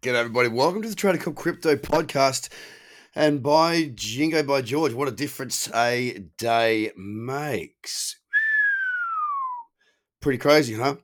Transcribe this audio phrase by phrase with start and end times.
[0.00, 0.48] G'day, everybody.
[0.48, 2.50] Welcome to the Trader Cobb Crypto Podcast.
[3.16, 8.20] And by Jingo, by George, what a difference a day makes.
[10.20, 10.98] Pretty crazy, huh?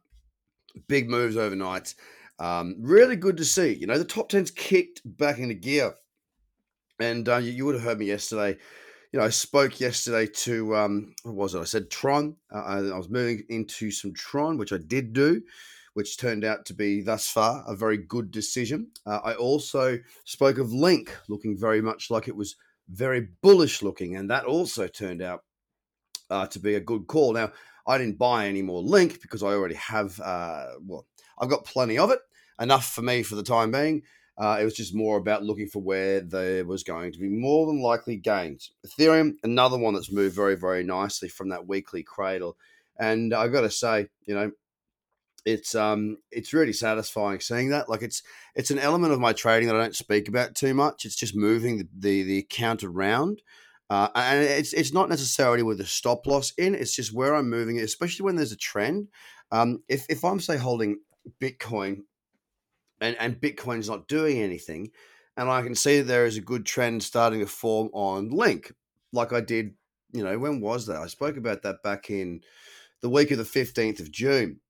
[0.86, 1.96] Big moves overnight.
[2.38, 3.72] Um, really good to see.
[3.72, 5.96] You know, the top 10's kicked back into gear.
[7.00, 8.56] And uh, you, you would have heard me yesterday.
[9.12, 11.60] You know, I spoke yesterday to, um, what was it?
[11.60, 12.36] I said Tron.
[12.48, 15.42] Uh, I was moving into some Tron, which I did do
[15.94, 18.88] which turned out to be thus far a very good decision.
[19.06, 22.56] Uh, I also spoke of Link looking very much like it was
[22.88, 25.42] very bullish looking, and that also turned out
[26.30, 27.32] uh, to be a good call.
[27.32, 27.52] Now,
[27.86, 31.06] I didn't buy any more Link because I already have, uh, well,
[31.38, 32.20] I've got plenty of it,
[32.60, 34.02] enough for me for the time being.
[34.36, 37.66] Uh, it was just more about looking for where there was going to be more
[37.66, 38.72] than likely gains.
[38.84, 42.56] Ethereum, another one that's moved very, very nicely from that weekly cradle.
[42.98, 44.50] And I've got to say, you know,
[45.44, 48.22] it's um it's really satisfying seeing that like it's
[48.54, 51.36] it's an element of my trading that i don't speak about too much it's just
[51.36, 53.42] moving the the, the account around
[53.90, 57.50] uh, and it's it's not necessarily with a stop loss in it's just where i'm
[57.50, 59.08] moving it especially when there's a trend
[59.52, 60.98] um if, if i'm say holding
[61.40, 62.02] bitcoin
[63.00, 64.90] and and bitcoin's not doing anything
[65.36, 68.72] and i can see there is a good trend starting to form on link
[69.12, 69.74] like i did
[70.12, 71.02] you know when was that?
[71.02, 72.40] I spoke about that back in
[73.02, 74.60] the week of the 15th of june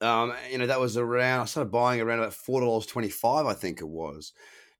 [0.00, 3.88] um, you know, that was around, I started buying around about $4.25, I think it
[3.88, 4.32] was.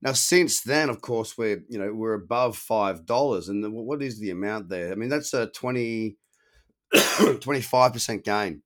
[0.02, 3.48] Now, since then, of course, we're, you know, we're above $5.
[3.48, 4.92] And the, what is the amount there?
[4.92, 6.16] I mean, that's a 20,
[6.94, 8.62] 25% gain.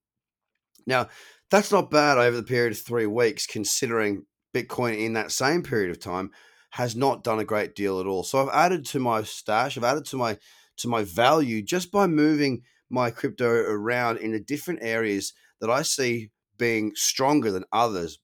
[0.87, 1.09] Now,
[1.51, 5.91] that's not bad over the period of three weeks, considering Bitcoin in that same period
[5.91, 6.31] of time
[6.70, 8.23] has not done a great deal at all.
[8.23, 10.39] So I've added to my stash, I've added to my
[10.79, 15.83] to my value just by moving my crypto around in the different areas that I
[15.83, 18.20] see being stronger than others.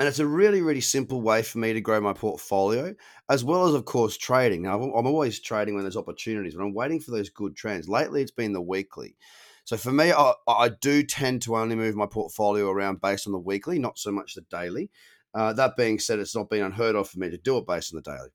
[0.00, 2.94] And it's a really, really simple way for me to grow my portfolio,
[3.28, 4.62] as well as, of course, trading.
[4.62, 7.88] Now, I'm always trading when there's opportunities, but I'm waiting for those good trends.
[7.88, 9.16] Lately, it's been the weekly.
[9.64, 13.32] So for me, I, I do tend to only move my portfolio around based on
[13.32, 14.90] the weekly, not so much the daily.
[15.34, 17.94] Uh, that being said, it's not been unheard of for me to do it based
[17.94, 18.30] on the daily.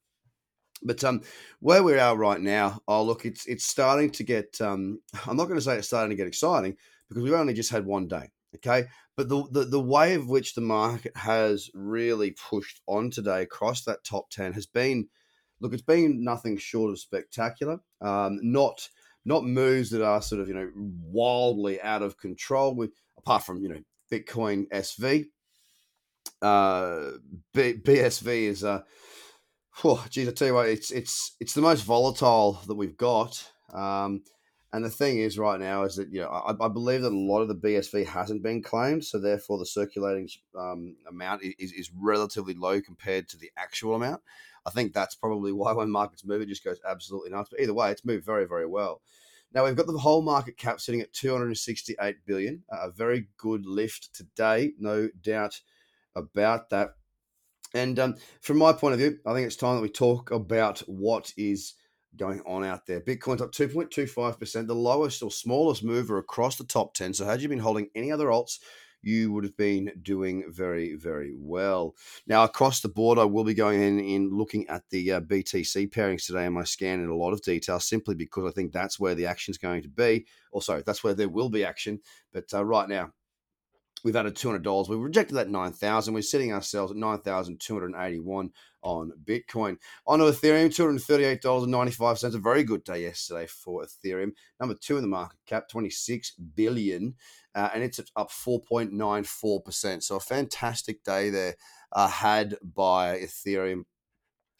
[0.83, 1.21] But um,
[1.59, 4.61] where we are right now, oh look, it's it's starting to get.
[4.61, 6.77] Um, I'm not going to say it's starting to get exciting
[7.09, 8.29] because we've only just had one day.
[8.55, 13.41] Okay, but the, the, the way of which the market has really pushed on today
[13.41, 15.09] across that top 10 has been
[15.59, 17.79] look it's been nothing short of spectacular.
[18.01, 18.89] Um, not
[19.25, 23.61] not moves that are sort of you know wildly out of control with apart from
[23.61, 23.81] you know
[24.11, 25.25] bitcoin sv
[26.41, 27.17] uh,
[27.53, 28.81] B, bsv is uh
[29.83, 33.51] oh geez i tell you what it's it's it's the most volatile that we've got.
[33.73, 34.23] Um,
[34.77, 37.17] and the thing is, right now, is that you know I, I, believe that a
[37.17, 41.91] lot of the BSV hasn't been claimed, so therefore the circulating um, amount is, is
[41.99, 44.21] relatively low compared to the actual amount.
[44.67, 47.49] I think that's probably why when markets move, it just goes absolutely nuts.
[47.49, 49.01] But either way, it's moved very, very well.
[49.51, 54.13] Now we've got the whole market cap sitting at 268 billion, a very good lift
[54.13, 55.59] today, no doubt
[56.15, 56.89] about that.
[57.73, 60.79] And um, from my point of view, I think it's time that we talk about
[60.81, 61.73] what is
[62.15, 63.01] going on out there.
[63.01, 67.13] Bitcoin's up 2.25%, the lowest or smallest mover across the top 10.
[67.13, 68.59] So, had you been holding any other alts,
[69.01, 71.95] you would have been doing very, very well.
[72.25, 75.89] Now, across the board, I will be going in and looking at the uh, BTC
[75.91, 78.99] pairings today in my scan in a lot of detail, simply because I think that's
[78.99, 80.25] where the action is going to be.
[80.51, 81.99] Or, sorry, that's where there will be action.
[82.33, 83.11] But uh, right now,
[84.03, 84.89] We've added $200.
[84.89, 86.13] We've rejected that 9,000.
[86.13, 88.51] We're setting ourselves at 9,281
[88.83, 89.77] on Bitcoin.
[90.05, 92.35] On Ethereum, $238.95.
[92.35, 94.31] A very good day yesterday for Ethereum.
[94.59, 97.15] Number two in the market cap, 26 billion,
[97.55, 100.03] uh, and it's up 4.94%.
[100.03, 101.55] So a fantastic day there
[101.91, 103.83] uh, had by Ethereum.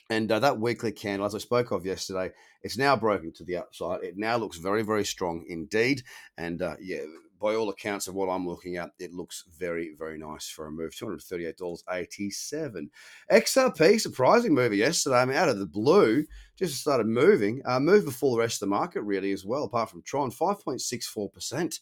[0.09, 2.31] And uh, that weekly candle, as I spoke of yesterday,
[2.63, 4.03] it's now broken to the upside.
[4.03, 6.03] It now looks very, very strong indeed.
[6.37, 7.03] And uh, yeah,
[7.39, 10.71] by all accounts of what I'm looking at, it looks very, very nice for a
[10.71, 10.91] move.
[10.91, 12.89] $238.87.
[13.31, 15.17] XRP, surprising move yesterday.
[15.17, 16.25] I mean, out of the blue,
[16.56, 17.62] just started moving.
[17.65, 21.79] Uh, moved before the rest of the market, really, as well, apart from Tron, 5.64%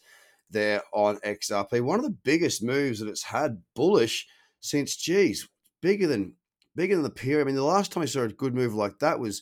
[0.50, 1.82] there on XRP.
[1.82, 4.28] One of the biggest moves that it's had bullish
[4.60, 5.48] since, geez,
[5.82, 6.34] bigger than
[6.76, 7.42] bigger than the period.
[7.42, 9.42] I mean, the last time I saw a good move like that was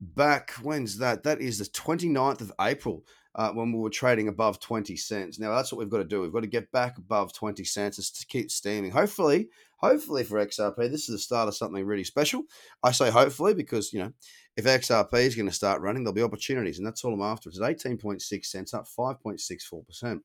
[0.00, 1.22] back, when's that?
[1.22, 3.04] That is the 29th of April
[3.34, 5.38] uh, when we were trading above 20 cents.
[5.38, 6.20] Now that's what we've got to do.
[6.20, 8.90] We've got to get back above 20 cents just to keep steaming.
[8.90, 12.42] Hopefully, hopefully for XRP, this is the start of something really special.
[12.82, 14.12] I say hopefully because, you know,
[14.56, 17.48] if XRP is going to start running, there'll be opportunities, and that's all I'm after.
[17.48, 20.20] It's at 18.6 cents, up 5.64%.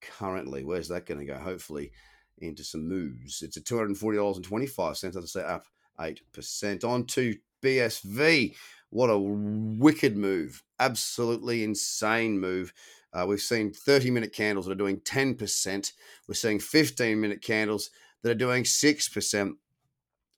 [0.01, 0.63] currently.
[0.63, 1.37] Where's that going to go?
[1.37, 1.91] Hopefully
[2.37, 3.41] into some moves.
[3.41, 5.65] It's at $240.25, as I say, up
[5.99, 6.83] 8%.
[6.83, 8.55] On to BSV.
[8.89, 10.63] What a wicked move.
[10.79, 12.73] Absolutely insane move.
[13.11, 15.91] Uh, we've seen 30 minute candles that are doing 10%.
[16.27, 17.89] We're seeing 15 minute candles
[18.21, 19.53] that are doing 6%.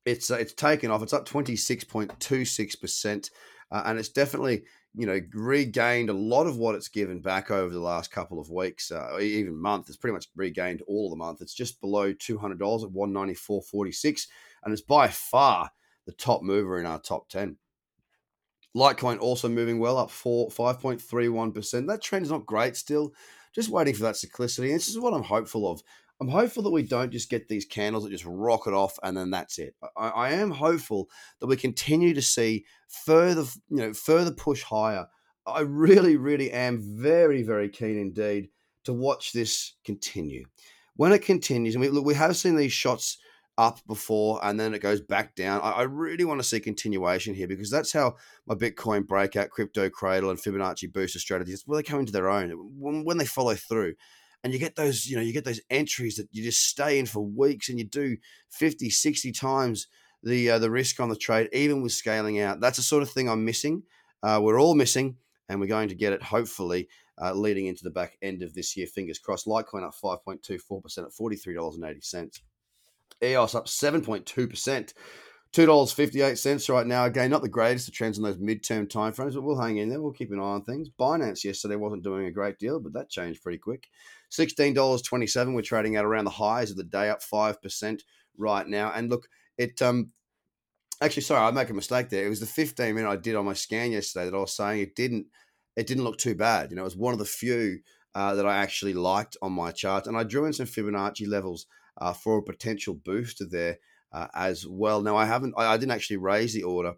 [0.06, 1.04] It's, uh, it's taken off.
[1.04, 3.30] It's up 26.26%.
[3.72, 7.74] Uh, and it's definitely you know, regained a lot of what it's given back over
[7.74, 9.88] the last couple of weeks, uh, even month.
[9.88, 11.42] It's pretty much regained all the month.
[11.42, 14.28] It's just below two hundred dollars at one ninety four forty six,
[14.64, 15.72] and it's by far
[16.06, 17.58] the top mover in our top ten.
[18.76, 21.88] Litecoin also moving well, up four five point three one percent.
[21.88, 23.14] That trend is not great still.
[23.54, 24.68] Just waiting for that cyclicity.
[24.68, 25.82] And this is what I'm hopeful of.
[26.22, 29.32] I'm hopeful that we don't just get these candles that just rocket off and then
[29.32, 29.76] that's it.
[29.98, 31.10] I, I, am hopeful
[31.40, 35.08] that we continue to see further, you know, further push higher.
[35.48, 38.50] I really, really am very, very keen indeed
[38.84, 40.46] to watch this continue.
[40.96, 43.18] When it continues, and we look, we have seen these shots
[43.58, 45.60] up before and then it goes back down.
[45.62, 48.16] I, I really want to see continuation here because that's how
[48.46, 52.52] my Bitcoin breakout, crypto cradle, and Fibonacci booster strategies, well, they come into their own
[52.80, 53.96] when, when they follow through
[54.44, 57.06] and you get those you know you get those entries that you just stay in
[57.06, 58.18] for weeks and you do
[58.50, 59.88] 50 60 times
[60.24, 62.60] the uh, the risk on the trade even with scaling out.
[62.60, 63.84] That's the sort of thing i'm missing.
[64.24, 65.18] Uh, we're all missing
[65.50, 66.88] and we're going to get it hopefully
[67.22, 68.88] uh, leading into the back end of this year.
[68.88, 69.48] Fingers crossed.
[69.48, 72.40] Litecoin up 5.24% at $43.80
[73.24, 74.94] eos up 7.2%
[75.54, 77.04] Two dollars fifty eight cents right now.
[77.04, 80.02] Again, not the greatest of trends on those midterm timeframes, but we'll hang in there.
[80.02, 80.90] We'll keep an eye on things.
[80.90, 83.88] Binance yesterday wasn't doing a great deal, but that changed pretty quick.
[84.30, 85.54] Sixteen dollars twenty seven.
[85.54, 88.04] We're trading at around the highs of the day, up five percent
[88.38, 88.94] right now.
[88.96, 89.28] And look,
[89.58, 90.12] it um
[91.02, 92.26] actually sorry, I make a mistake there.
[92.26, 94.80] It was the fifteen minute I did on my scan yesterday that I was saying
[94.80, 95.28] it didn't
[95.76, 96.70] it didn't look too bad.
[96.70, 97.80] You know, it was one of the few
[98.16, 101.66] uh, that I actually liked on my chart, and I drew in some Fibonacci levels
[102.00, 103.80] uh, for a potential booster there
[104.12, 105.02] uh, as well.
[105.02, 106.96] Now I haven't, I, I, didn't actually raise the order.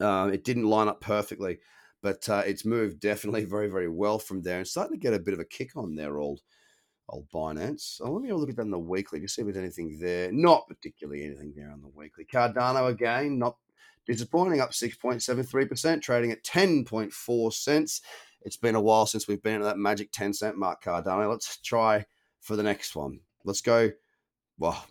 [0.00, 1.58] Uh, it didn't line up perfectly,
[2.02, 5.18] but uh, it's moved definitely very, very well from there and starting to get a
[5.18, 6.40] bit of a kick on there, old
[7.08, 8.00] old Binance.
[8.02, 9.56] Oh, let me have a look at that in the weekly to see if there's
[9.56, 10.30] anything there.
[10.32, 12.24] Not particularly anything there on the weekly.
[12.24, 13.56] Cardano again, not
[14.06, 18.00] disappointing, up 6.73%, trading at 10.4 cents.
[18.42, 21.28] It's been a while since we've been at that magic 10 cent mark, Cardano.
[21.28, 22.06] Let's try
[22.40, 23.20] for the next one.
[23.44, 23.90] Let's go.
[24.58, 24.84] Well,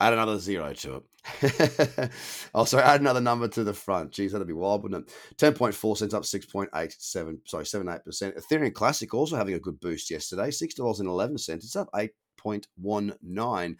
[0.00, 1.02] add another zero to it.
[2.54, 4.12] oh, sorry, add another number to the front.
[4.12, 5.14] Geez, that'd be wild, wouldn't it?
[5.36, 8.00] 10.4 cents up 6.87, sorry, 78%.
[8.38, 11.48] Ethereum Classic also having a good boost yesterday, $6.11.
[11.48, 13.76] It's up 8.19%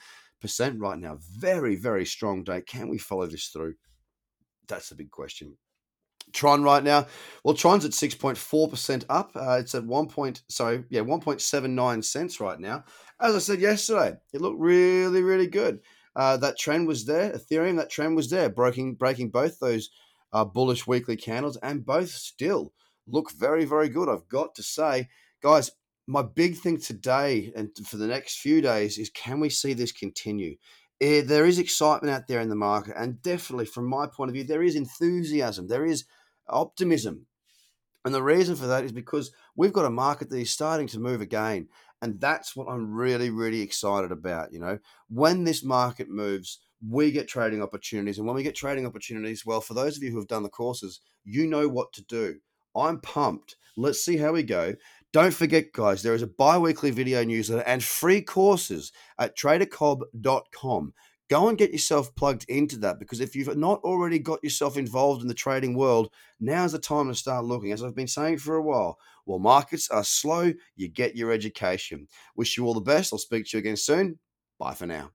[0.78, 1.18] right now.
[1.38, 2.62] Very, very strong day.
[2.62, 3.74] Can we follow this through?
[4.66, 5.56] That's the big question.
[6.34, 7.06] Tron right now.
[7.42, 9.30] Well, Tron's at 6.4% up.
[9.34, 10.08] Uh, it's at 1.
[10.08, 12.84] Point, sorry, yeah, 1.79 cents right now.
[13.18, 15.80] As I said yesterday, it looked really, really good
[16.16, 17.32] uh, that trend was there.
[17.32, 19.90] Ethereum, that trend was there, breaking breaking both those
[20.32, 22.72] uh, bullish weekly candles, and both still
[23.06, 24.08] look very very good.
[24.08, 25.08] I've got to say,
[25.42, 25.70] guys,
[26.06, 29.92] my big thing today and for the next few days is can we see this
[29.92, 30.56] continue?
[31.00, 34.34] Eh, there is excitement out there in the market, and definitely from my point of
[34.34, 36.04] view, there is enthusiasm, there is
[36.48, 37.26] optimism.
[38.04, 40.98] And the reason for that is because we've got a market that is starting to
[40.98, 41.68] move again.
[42.00, 44.52] And that's what I'm really, really excited about.
[44.52, 44.78] You know,
[45.08, 48.18] when this market moves, we get trading opportunities.
[48.18, 50.48] And when we get trading opportunities, well, for those of you who have done the
[50.48, 52.36] courses, you know what to do.
[52.76, 53.56] I'm pumped.
[53.76, 54.74] Let's see how we go.
[55.12, 60.92] Don't forget, guys, there is a bi weekly video newsletter and free courses at tradercobb.com
[61.28, 65.22] go and get yourself plugged into that because if you've not already got yourself involved
[65.22, 67.72] in the trading world, now's the time to start looking.
[67.72, 72.08] As I've been saying for a while, while markets are slow, you get your education.
[72.34, 73.12] Wish you all the best.
[73.12, 74.18] I'll speak to you again soon.
[74.58, 75.10] Bye for now.